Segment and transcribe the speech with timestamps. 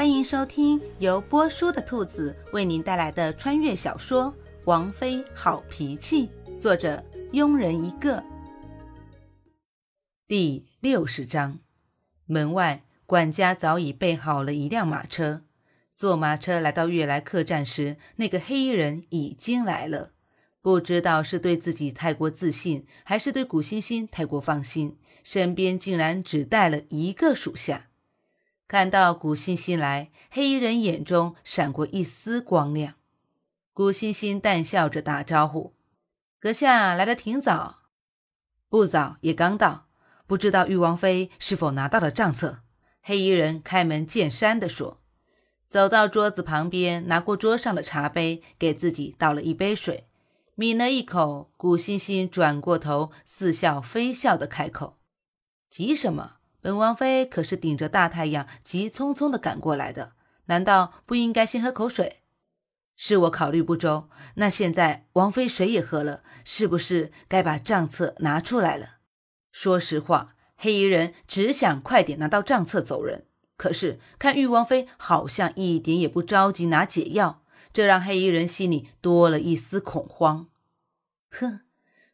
[0.00, 4.32] 欢迎收听由波叔的兔子为您带来的穿越小说
[4.64, 7.04] 《王妃好脾气》，作者
[7.34, 8.24] 庸人一个。
[10.26, 11.58] 第六十章，
[12.24, 15.42] 门外管家早已备好了一辆马车。
[15.94, 20.12] 坐马车来到悦来客栈时，那个黑衣人已经来了。
[20.62, 27.89] 不知道是对自己太过自信，还是对古欣欣太过放心，身边竟然只带了一个属下。
[28.70, 32.94] 看到古欣欣来，黑衣人眼中闪过一丝光亮。
[33.72, 35.74] 古欣欣淡笑着打招呼
[36.38, 37.80] ：“阁下来的挺早，
[38.68, 39.88] 不早也刚到。
[40.24, 42.60] 不知道玉王妃是否拿到了账册？”
[43.02, 45.00] 黑衣人开门见山地说，
[45.68, 50.06] 走到桌子旁边，拿过桌上的茶杯，给自己倒了一杯水。
[50.54, 55.00] 抿了一口，古欣欣转过头，似笑非笑的开口
[55.68, 56.36] ：“急什么？
[56.60, 60.12] 本王妃可是顶着大太阳，急匆匆的赶过来的，
[60.46, 62.22] 难道不应该先喝口水？
[62.96, 64.10] 是我考虑不周。
[64.34, 68.98] 那现在王妃水也喝了，是不是该把账册拿出来了？”
[69.52, 80.48] 说实话，黑衣人只想快点拿到账册走人，可是看玉王妃好像一点也不着急拿解药，这让黑衣人心里多了一丝恐慌。
[81.30, 81.60] 哼，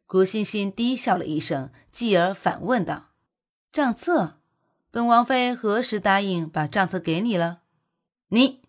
[0.07, 3.11] 古欣欣低笑了一声，继而反问道
[3.73, 4.36] ：“账册，
[4.97, 7.59] 本王妃何时答应把账册给你了？”
[8.33, 8.63] 你，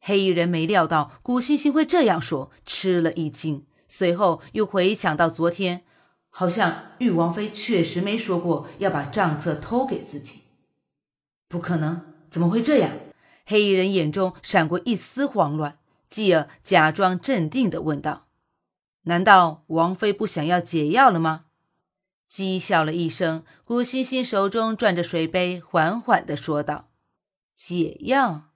[0.00, 5.84] 黑衣人没料到古欣欣会这样说，吃了一惊，随后又回想到昨天，
[6.30, 10.44] 好像玉王妃确实没说过要把账册偷给自己。
[11.46, 12.92] 不可能，怎么会这样？
[13.44, 18.28] 黑衣人眼中闪过一丝慌乱，继而假装镇定地问道。
[19.02, 21.44] 难道王妃不想要解药了吗？
[22.30, 26.88] 讥笑了一声，古欣欣手中转着水杯，缓缓地说道
[27.54, 28.50] ：“解药？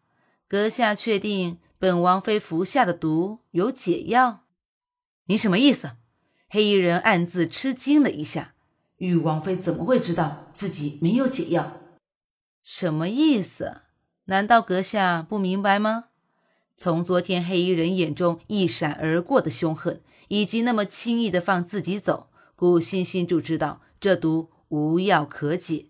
[0.48, 4.44] 阁下确定本王妃服下的毒有解药？
[5.26, 5.92] 你什么意思？”
[6.50, 8.54] 黑衣人暗自吃惊了一下，
[8.96, 11.80] 玉王妃怎么会知道自己没有解药？
[12.62, 13.82] 什么意思？
[14.24, 16.06] 难道阁下不明白吗？
[16.76, 20.02] 从昨天黑衣人眼中一闪而过的凶狠。
[20.30, 22.29] 以及那么轻易的放自己走，
[22.60, 25.86] 古欣欣就知道这毒无药可解。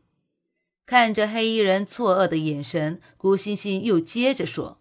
[0.86, 4.80] 看着黑衣人错愕的眼神，古欣欣又接着说：“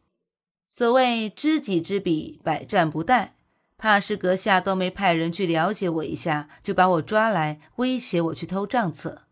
[0.70, 3.30] 所谓知己知彼，百战不殆。
[3.76, 9.24] 怕是阁下都没派人去了解我一下，就把我抓来威胁我去偷账册。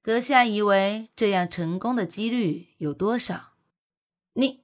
[0.00, 3.54] 阁下以为这样成功的几率有多少？
[4.34, 4.60] 你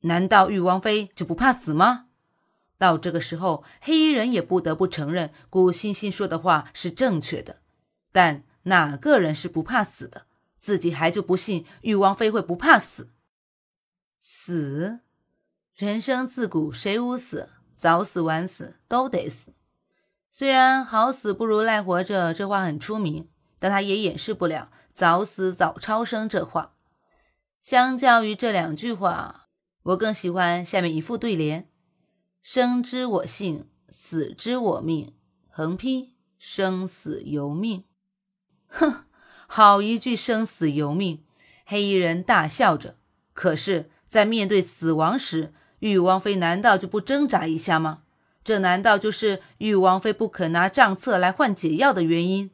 [0.00, 2.05] 难道玉王妃就不怕死吗？”
[2.78, 7.60] 到这个时候，黑衣人也不得不承认古欣欣说的话是正确的。
[8.12, 10.26] 但哪个人是不怕死的？
[10.58, 13.10] 自己还就不信玉王妃会不怕死。
[14.18, 15.00] 死，
[15.74, 17.50] 人生自古谁无死？
[17.76, 19.52] 早死晚死都得死。
[20.30, 23.28] 虽然“好死不如赖活着”这话很出名，
[23.58, 26.74] 但他也掩饰不了“早死早超生”这话。
[27.60, 29.48] 相较于这两句话，
[29.82, 31.68] 我更喜欢下面一副对联。
[32.48, 35.12] 生之我幸，死之我命。
[35.48, 37.82] 横批：生死由命。
[38.68, 39.04] 哼，
[39.48, 41.24] 好一句生死由命！
[41.64, 42.98] 黑衣人大笑着。
[43.32, 48.04] 可是，在面对死亡时，玉王妃难道就不挣扎一下吗？
[48.44, 52.52] 这难道就是玉王妃不肯拿账册来换解药的原因？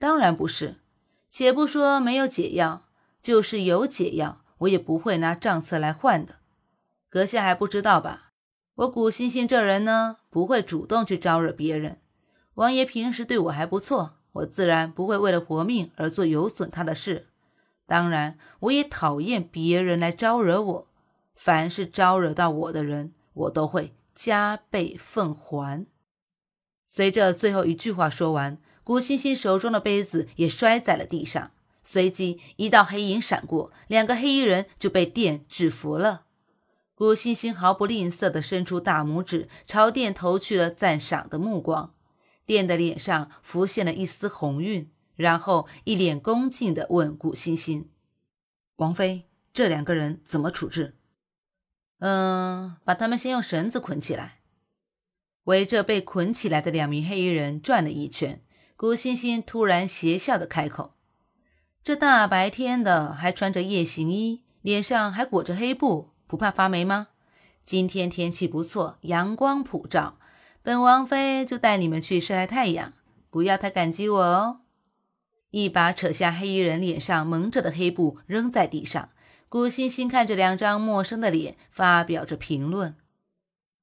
[0.00, 0.80] 当然不是。
[1.30, 2.88] 且不说没有解药，
[3.22, 6.40] 就是有解药，我也不会拿账册来换的。
[7.08, 8.31] 阁下还不知道吧？
[8.82, 11.98] 我古欣欣这人呢，不会主动去招惹别人。
[12.54, 17.28] 王爷平时对我还不错，我自然不会为了活命而做有损他的事。
[17.86, 20.88] 当然，我也讨厌别人来招惹我。
[21.34, 25.86] 凡是招惹到我的人，我都会加倍奉还。
[26.84, 31.52] 随着最后一句话说完，古欣欣手中的杯子也摔在了地上，
[31.84, 36.22] 随即一道黑影闪过，两个黑衣人就被电制服了。
[36.94, 41.94] 古欣欣毫不吝啬地伸出大拇指，朝殿投去了赞赏的目光。
[42.44, 47.88] 殿的脸上浮现了一丝红晕，然后一脸恭敬地问古欣欣
[48.76, 50.96] ：“王妃，这两个人怎么处置
[52.00, 54.40] ？”“嗯，把他们先用绳子捆起来。”
[55.44, 58.44] 围着被捆起来的两名黑衣人转了一圈，
[58.76, 60.94] 古欣欣突然邪笑地开口
[61.82, 67.08] ：“这大白天的，还穿着夜行衣，脸上还裹着黑布。”不怕发霉吗？
[67.62, 70.16] 今天天气不错，阳光普照，
[70.62, 72.94] 本王妃就带你们去晒晒太阳。
[73.28, 74.60] 不要太感激我哦！
[75.50, 79.10] 一把扯下黑衣人脸上蒙着的黑布，扔在地上。
[79.50, 82.96] 古欣欣看着两张陌生的脸，发表着评论：“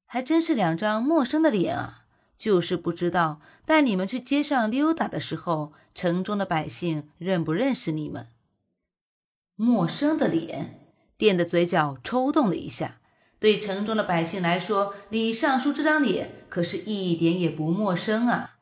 [0.08, 2.06] 还真是两张陌生的脸啊！
[2.36, 8.30] 就是不知道带你们去街上溜达的时候，城中的百姓认不认识你们？”
[9.56, 10.79] 陌生的脸，
[11.20, 12.96] 店的嘴角抽动了一下。
[13.40, 18.56] 对城中的百姓来说，李尚书这张脸可是一点也不陌生啊。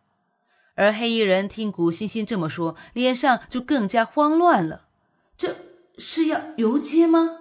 [0.75, 4.88] 而黑衣人听古欣欣这么说，脸上就更加慌乱了。
[5.38, 5.56] 这
[5.98, 7.38] 是要游街吗？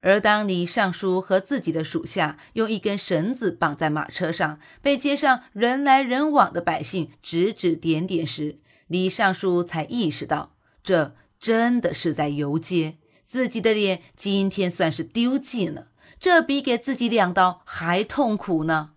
[0.00, 8.58] 而当李尚书和自己的属下用一根绳子绑在马车上，被街上人来人往的百姓指指点点时，
[8.88, 12.96] 李尚书才意识到，这真的是在游街，
[13.32, 15.86] 自己的脸今天算是丢尽了。
[16.20, 18.90] 这比给自己两刀还痛苦呢。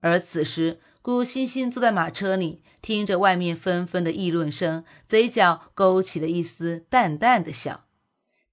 [0.00, 7.84] 而此时，古欣欣坐在马车里，听着外面纷纷的议论声，嘴角勾起了一丝淡淡的笑。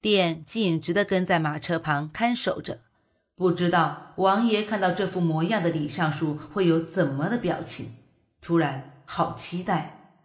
[0.02, 2.82] 店径直地跟在马车旁看守着，
[3.34, 7.94] 不知道王爷看到这副模样的李尚书会有怎么的表情。
[8.42, 10.18] 突然，好期待。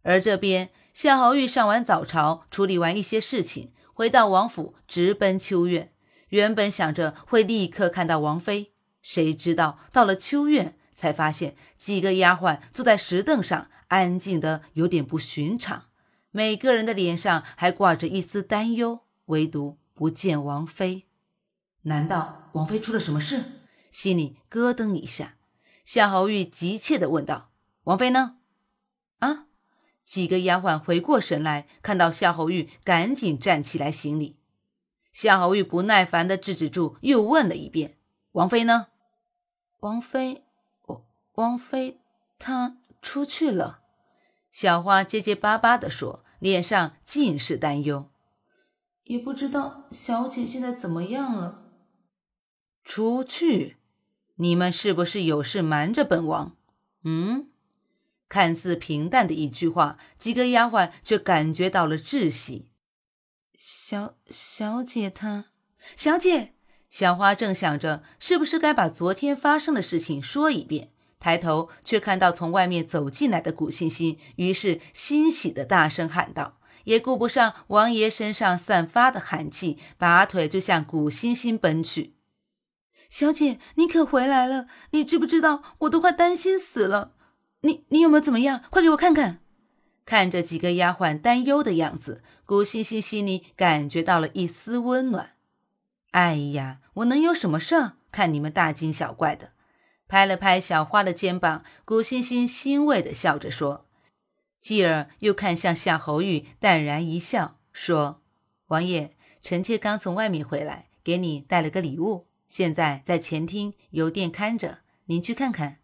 [0.00, 3.70] 而这边，夏侯玉上完早朝，处理完一些事情，
[4.02, 5.92] 回到王府，直奔秋院。
[6.30, 15.84] 原本想着会立刻看到王妃，谁知道到了秋院，才发现几个丫鬟坐在石凳上，安静的有点不寻常。
[16.32, 21.04] 每个人的脸上还挂着一丝担忧，唯独不见王妃。
[21.82, 23.44] 难道王妃出了什么事？
[23.92, 25.36] 心里咯噔一下。
[25.84, 27.52] 夏侯玉急切地问道
[27.84, 28.38] ：“王妃呢？”
[29.20, 29.46] 啊！
[30.04, 34.36] 几个丫鬟回过神来，看到夏侯玉，赶紧站起来行礼。
[35.12, 37.96] 夏侯玉不耐烦的制止住，又问了一遍
[38.32, 38.88] ：“王妃呢
[39.80, 40.44] ？”“王妃，
[40.86, 41.02] 王
[41.34, 42.00] 王妃，
[42.38, 43.80] 她出去了。”
[44.50, 48.10] 小花结结巴巴的说，脸上尽是担忧。
[49.04, 51.62] “也不知道小姐现在怎么样了。
[52.84, 53.76] ”“出去？
[54.36, 56.56] 你们是不是有事瞒着本王
[57.04, 57.50] ？”“嗯。”
[58.32, 62.70] 看似平淡的一句话，几个丫鬟却感觉到了窒息。
[63.54, 65.48] 小小姐，她
[65.94, 66.54] 小姐，
[66.88, 82.14] 小花正想着是不是该把昨天发生的事情说一遍，抬头却看到从外面走进来的古欣欣，于是欣喜的大声喊道，也顾不上王爷身上散发的寒气，拔腿就向古欣欣奔去。
[83.10, 84.68] 小姐，你可回来了？
[84.92, 87.12] 你知不知道我都快担心死了？
[87.62, 88.62] 你你有没有怎么样？
[88.70, 89.40] 快给我看看。
[90.04, 95.36] 看着几个丫鬟担忧的样子，古欣欣心里感觉到了一丝温暖。
[96.10, 97.94] 哎呀，我能有什么事儿？
[98.10, 99.52] 看你们大惊小怪的。
[100.08, 103.86] 拍了拍小花的肩膀，古欣欣欣慰地笑着说。
[104.60, 108.20] 继而又看向夏侯玉，淡然一笑，说
[108.68, 115.78] ：“王爷，臣妾刚从外面回来，给你带了个礼物，现在在前厅有殿看着，您去看看。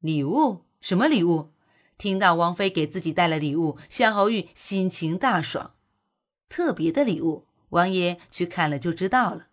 [0.00, 0.66] 礼物？
[0.80, 1.52] 什么礼物？”
[1.98, 5.74] 听到王妃给自己带了礼物，夏侯玉心情大爽。
[6.48, 9.48] 特别的礼物，王爷去看了就知道了。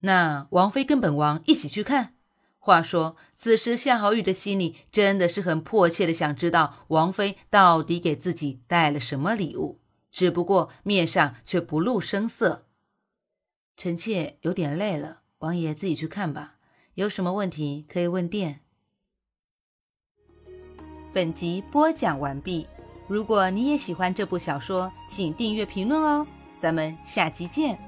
[0.00, 2.16] 那王妃跟本王一起去看。
[2.58, 12.66] 话说，此时夏侯玉的心里真的是很迫切的想知道王妃到底给自己带了什么礼物，只不过面上却不露声色。
[13.76, 16.56] 臣妾有点累了，王爷自己去看吧。
[16.94, 18.63] 有什么问题可以问殿。
[21.14, 22.66] 本集播讲完毕。
[23.06, 26.26] 如果你也喜欢这部小说，请订阅、评论哦。
[26.58, 27.78] 咱们下集见。